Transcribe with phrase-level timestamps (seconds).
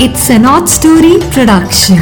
[0.00, 1.98] It's an odd story production.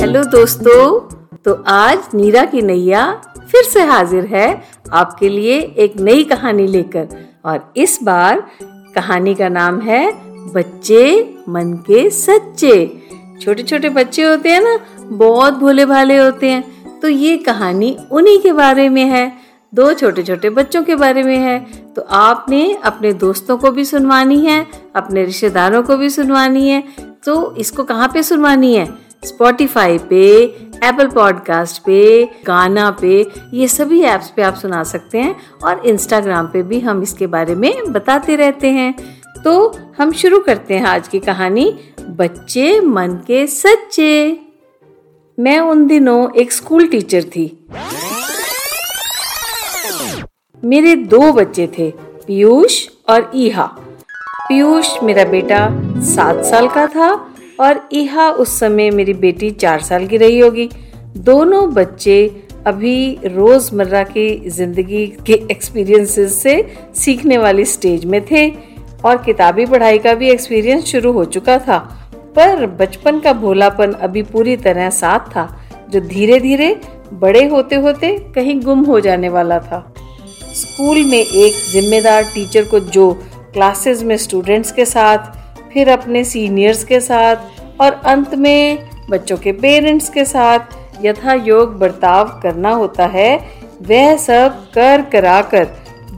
[0.00, 1.00] Hello दोस्तों।
[1.44, 4.62] तो आज नीरा की नैया फिर से हाजिर है
[4.92, 7.08] आपके लिए एक नई कहानी लेकर।
[7.44, 8.50] और इस बार
[8.94, 10.12] कहानी का नाम है
[10.52, 13.02] बच्चे मन के सच्चे।
[13.42, 18.38] छोटे छोटे बच्चे होते हैं ना, बहुत भोले भाले होते हैं। तो ये कहानी उन्हीं
[18.38, 19.32] के बारे में है,
[19.74, 21.58] दो छोटे छोटे बच्चों के बारे में है।
[21.96, 26.82] तो आपने अपने दोस्तों को भी सुनवानी है, अपने रिश्तेदारों को भी सुनवानी है।
[27.24, 28.88] तो इसको कहाँ पे सुनवानी है?
[29.24, 30.26] स्पॉटिफाई पे
[30.84, 36.46] एप्पल पॉडकास्ट पे, गाना पे, ये सभी ऐप्स पे आप सुना सकते हैं और इंस्टाग्राम
[36.46, 38.94] पे भी हम इसके बारे में बताते रहते हैं।
[39.44, 41.72] तो हम शुरू करते हैं आज की कहानी,
[42.10, 44.49] बच्चे मन के सच्चे।
[45.40, 47.44] मैं उन दिनों एक स्कूल टीचर थी।
[50.62, 51.90] मेरे दो बच्चे थे,
[52.26, 52.74] पीयूष
[53.08, 53.64] और ईहा।
[54.48, 55.60] पीयूष मेरा बेटा
[56.06, 57.08] सात साल का था
[57.60, 60.68] और ईहा उस समय मेरी बेटी चार साल की रही होगी।
[61.18, 62.18] दोनों बच्चे
[62.66, 66.62] अभी रोज़मर्रा की ज़िंदगी के एक्सपीरियंसेस से
[66.96, 68.48] सीखने वाली स्टेज में थे
[69.04, 71.78] और किताबी पढ़ाई का भी एक्सपीरियंस शुरू हो चुका था।
[72.36, 75.48] पर बचपन का भोलापन अभी पूरी तरह साथ था,
[75.90, 76.74] जो धीरे धीरे
[77.12, 79.80] बड़े होते होते कहीं गुम हो जाने वाला था।
[80.54, 83.12] स्कूल में एक जिम्मेदार टीचर को जो
[83.52, 85.18] क्लासेस में स्टूडेंट्स के साथ,
[85.72, 91.78] फिर अपने सीनियर्स के साथ और अंत में बच्चों के पेरेंट्स के साथ यथा योग
[91.78, 93.38] बर्ताव करना होता है,
[93.82, 95.68] वह सब कर करा कर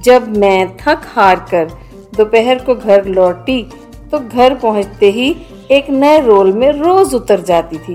[0.04, 1.70] जब मैं थक हार कर
[2.16, 3.62] दोपहर को घर लौटी
[4.10, 5.34] तो घर पहुँचते ही
[5.70, 7.94] एक नए रोल में रोज उतर जाती थी।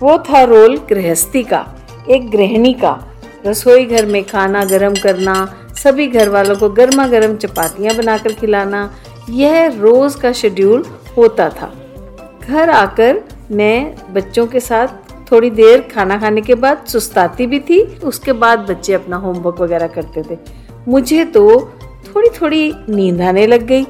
[0.00, 1.64] वो था रोल गृहस्थी का,
[2.10, 2.98] एक गृहिणी का।
[3.46, 5.34] रसोई घर में खाना गर्म करना,
[5.82, 8.90] सभी घर वालों को गर्मा गर्म चपातियाँ बनाकर खिलाना,
[9.30, 10.84] यह रोज का शेड्यूल
[11.16, 11.72] होता था।
[12.48, 13.20] घर आकर
[13.50, 14.88] मैं बच्चों के साथ
[15.32, 19.86] थोड़ी देर खाना खाने के बाद सुस्ताती भी थी, उसके बाद बच्चे अपना होमवर्क वगैरह
[19.86, 20.38] करते थे।
[20.88, 21.48] मुझे तो
[22.06, 23.84] थोड़ी थोड़ी नींद आने लग गई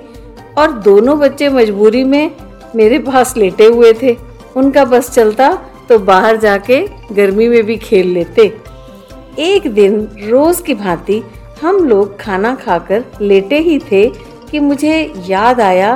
[0.59, 2.31] और दोनों बच्चे मजबूरी में
[2.77, 4.17] मेरे पास लेटे हुए थे।
[4.57, 5.53] उनका बस चलता
[5.89, 6.81] तो बाहर जाके
[7.13, 8.53] गर्मी में भी खेल लेते।
[9.39, 11.23] एक दिन रोज की भांति
[11.63, 14.09] हम लोग खाना खाकर लेटे ही थे
[14.51, 15.95] कि मुझे याद आया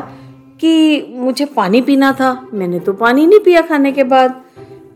[0.60, 4.40] कि मुझे पानी पीना था। मैंने तो पानी नहीं पिया खाने के बाद।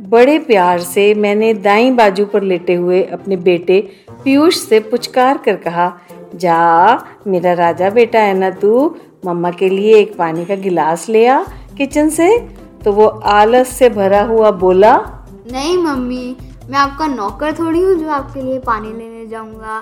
[0.02, 3.80] बड़े प्यार से मैंने दाई बाजू पर लेटे हुए अपने बेटे
[4.24, 5.92] पीयूष से पुचकार कर कहा,
[6.34, 8.94] जा, मेरा राजा बेटा है ना तू,
[9.26, 11.42] मम्मा के लिए एक पानी का गिलास ले आ
[11.78, 12.38] किचन से?
[12.84, 14.96] तो वो आलस से भरा हुआ बोला
[15.52, 16.36] नहीं मम्मी
[16.70, 19.78] मैं आपका नौकर थोड़ी हूँ जो आपके लिए पानी लेने जाऊँगा।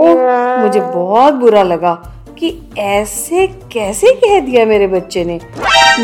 [0.00, 1.94] ओह मुझे बहुत बुरा लगा
[2.38, 5.40] कि ऐसे कैसे कह दिया मेरे बच्चे ने।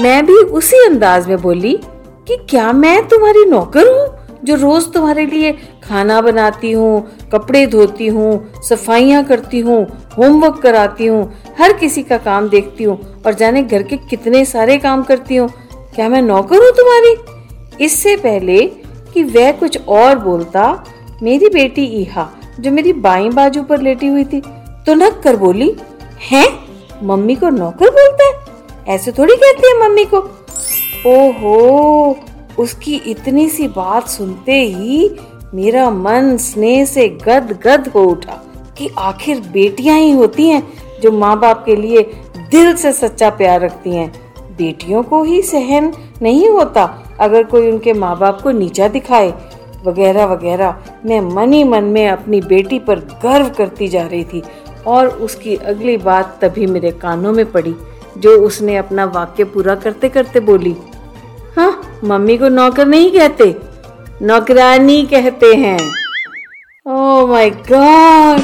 [0.02, 1.76] मैं भी उसी अंदाज में बोली
[2.28, 4.06] कि क्या मैं तुम्हारी नौकर हूँ?
[4.44, 5.52] जो रोज तुम्हारे लिए
[5.84, 9.82] खाना बनाती हूँ, कपड़े धोती हूँ, सफाइयाँ करती हूँ
[10.18, 14.78] होमवर्क कराती हूँ, हर किसी का काम देखती हूँ और जाने घर के कितने सारे
[14.78, 15.48] काम करती हूँ।
[15.94, 17.14] क्या मैं नौकर हूँ तुम्हारी?
[17.84, 18.60] इससे पहले
[19.14, 20.84] कि वह कुछ और बोलता,
[21.22, 22.28] मेरी बेटी ईहा,
[22.60, 24.40] जो मेरी बाई बाजू पर लेटी हुई थी
[24.86, 25.74] तो नक कर बोली,
[26.30, 26.46] हैं?
[27.02, 28.94] मम्मी को नौकर बोलता है?
[28.94, 30.18] ऐसे थोड़ी कहती है मम्मी को?
[31.06, 32.18] ओहो
[32.58, 35.10] उसकी इतनी सी बात सुनते ही
[35.54, 38.42] मेरा मन स्नेह से गद गद हो उठा
[38.78, 40.62] कि आखिर बेटियाँ ही होती हैं
[41.02, 42.02] जो माँ बाप के लिए
[42.50, 44.12] दिल से सच्चा प्यार रखती हैं।
[44.56, 46.84] बेटियों को ही सहन नहीं होता
[47.20, 49.32] अगर कोई उनके माँ बाप को नीचा दिखाए।
[49.86, 50.74] वगैरह वगैरह।
[51.04, 54.42] मैं मन ही मन में अपनी बेटी पर गर्व करती जा रही थी
[54.86, 57.74] और उसकी अगली बात तभी मेरे कानों में पड़ी,
[58.18, 60.76] जो उसने अपना वाक्य पूरा करते करते बोली।
[62.04, 63.56] मम्मी को नौकर नहीं कहते?
[64.22, 65.78] नौकरानी कहते हैं।
[66.86, 68.40] ओ माय गॉड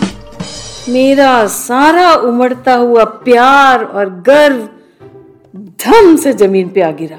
[0.89, 4.69] मेरा सारा उमड़ता हुआ प्यार और गर्व
[5.57, 7.17] धम से ज़मीन पे आ गिरा।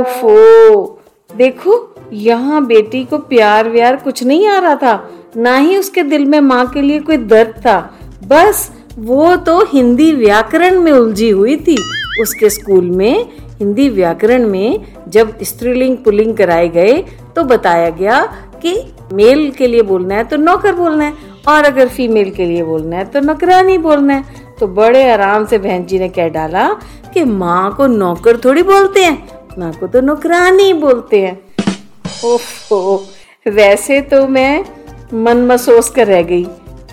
[0.00, 1.02] ओफो!
[1.36, 6.24] देखो, यहाँ बेटी को प्यार व्यार कुछ नहीं आ रहा था। ना ही उसके दिल
[6.24, 7.94] में माँ के लिए कोई दर्द था।
[8.26, 13.28] बस वो तो हिंदी व्याकरण में उलझी हुई थी। उसके स्कूल में
[13.58, 16.92] हिंदी व्याकरण में जब स्त्रीलिंग पुलिंग कराए गए
[17.36, 18.22] तो बताया गया
[18.62, 18.74] कि
[19.12, 21.12] मेल के लिए बोलना है तो नौकर बोलना है,
[21.48, 25.58] और अगर फीमेल के लिए बोलना है तो नौकरानी बोलना है। तो बड़े आराम से
[25.58, 26.68] बहन जी ने कह डाला
[27.14, 29.16] कि माँ को नौकर थोड़ी बोलते हैं,
[29.58, 31.38] माँ को तो नौकरानी बोलते हैं।
[32.24, 33.04] ओफो
[33.46, 34.64] वैसे तो मैं
[35.14, 36.44] मन महसूस कर रह गई,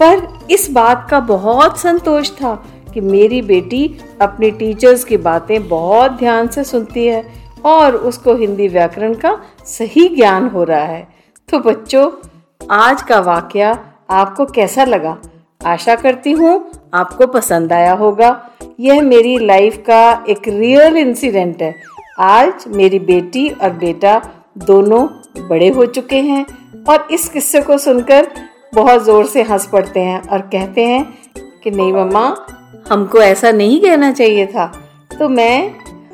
[0.02, 2.54] पर इस बात का बहुत संतोष था
[2.94, 7.24] कि मेरी बेटी अपनी टीचर्स की बातें बहुत ध्यान से सुनती है
[7.66, 11.08] और उसको हिंदी व्याकरण का सही ज्ञान हो रहा है।
[11.50, 12.12] तो बच्चों,
[12.72, 13.76] आज का वाक्य
[14.10, 15.18] आपको कैसा लगा?
[15.66, 18.50] आशा करती हूँ आपको पसंद आया होगा।
[18.80, 21.76] यह मेरी लाइफ का एक रियल इंसिडेंट है।
[22.20, 24.22] आज मेरी बेटी और बेटा
[24.58, 25.08] दोनों
[25.48, 26.46] बड़े हो चुके हैं
[26.90, 28.28] और इस किस्से को सुनकर
[28.76, 31.04] बहुत ज़ोर से हंस पड़ते हैं और कहते हैं
[31.64, 32.30] कि, नहीं मम्मा
[32.90, 34.66] हमको ऐसा नहीं कहना चाहिए था।
[35.20, 35.72] तो मैं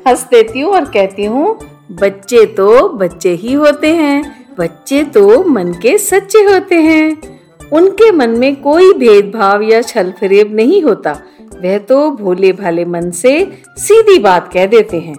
[0.08, 1.58] हंस देती हूँ और कहती हूँ,
[1.92, 7.16] बच्चे तो बच्चे ही होते हैं, बच्चे तो मन के सच्चे होते हैं।
[7.72, 11.12] उनके मन में कोई भेदभाव या छल फरेब नहीं होता।
[11.62, 13.32] वह तो भोले भाले मन से
[13.78, 15.16] सीधी बात कह देते हैं।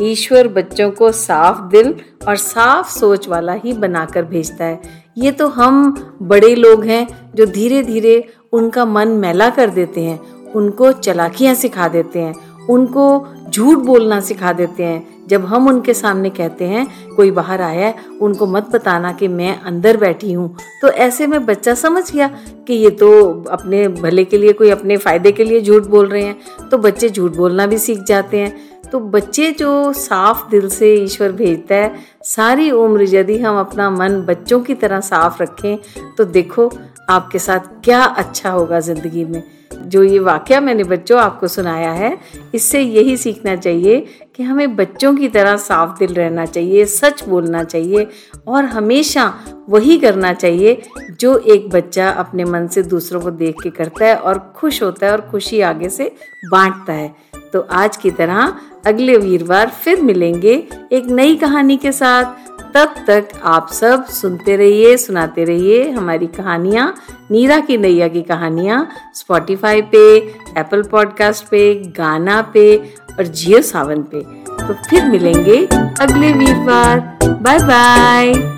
[0.00, 1.94] ईश्वर बच्चों को साफ़ दिल
[2.28, 4.80] और साफ़ सोच वाला ही बनाकर भेजता है।
[5.18, 8.22] ये तो हम बड़े लोग हैं जो धीरे धीरे
[8.52, 12.34] उनका मन मैला कर देते हैं। उनको चलाकियाँ सिखा देते हैं,
[12.70, 16.86] उनको झूठ बोलना सिखा देते हैं। जब हम उनके सामने कहते हैं,
[17.16, 21.44] कोई बाहर आया है, उनको मत बताना कि मैं अंदर बैठी हूँ। तो ऐसे में
[21.46, 22.28] बच्चा समझ गया
[22.66, 23.10] कि ये तो
[23.50, 27.08] अपने भले के लिए, कोई अपने फ़ायदे के लिए झूठ बोल रहे हैं। तो बच्चे
[27.08, 28.56] झूठ बोलना भी सीख जाते हैं।
[28.90, 34.20] तो बच्चे जो साफ़ दिल से ईश्वर भेजता है, सारी उम्र यदि हम अपना मन
[34.22, 35.78] बच्चों की तरह साफ़ रखें
[36.16, 36.70] तो देखो
[37.10, 39.42] आपके साथ क्या अच्छा होगा ज़िंदगी में।
[39.86, 42.16] जो ये वाक्य मैंने बच्चों आपको सुनाया है,
[42.54, 44.00] इससे यही सीखना चाहिए
[44.36, 48.06] कि हमें बच्चों की तरह साफ़ दिल रहना चाहिए, सच बोलना चाहिए
[48.46, 49.32] और हमेशा
[49.68, 50.82] वही करना चाहिए
[51.20, 55.06] जो एक बच्चा अपने मन से दूसरों को देख के करता है और खुश होता
[55.06, 56.12] है और खुशी आगे से
[56.50, 57.14] बांटता है।
[57.52, 58.52] तो आज की तरह
[58.86, 60.52] अगले वीरवार फिर मिलेंगे
[60.92, 66.94] एक नई कहानी के साथ। तब तक आप सब सुनते रहिए, सुनाते रहिए हमारी कहानियाँ,
[67.30, 70.16] नीरा की नैया की कहानियाँ स्पॉटिफाई पे
[70.58, 72.76] एप्पल पॉडकास्ट पे, गाना पे
[73.18, 74.20] और जियो सावन पे।
[74.66, 75.66] तो फिर मिलेंगे
[76.00, 78.57] अगले वीरवार। Bye bye.